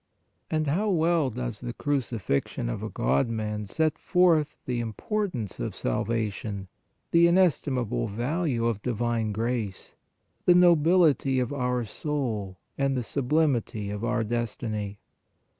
And 0.49 0.65
how 0.65 0.89
well 0.89 1.29
does 1.29 1.59
the 1.59 1.73
crucifixion 1.75 2.69
of 2.69 2.81
a 2.81 2.89
God 2.89 3.29
Man 3.29 3.65
set 3.67 3.99
forth 3.99 4.57
the 4.65 4.79
importance 4.79 5.59
of 5.59 5.75
salvation, 5.75 6.69
the 7.11 7.27
inesti 7.27 7.71
mable 7.71 8.07
value 8.09 8.65
of 8.65 8.81
divine 8.81 9.31
grace, 9.31 9.93
the 10.47 10.55
nobility 10.55 11.39
of 11.39 11.53
our 11.53 11.85
soul 11.85 12.57
and 12.79 12.97
the 12.97 13.03
sublimity 13.03 13.91
of 13.91 14.03
our 14.03 14.23
destiny! 14.23 14.97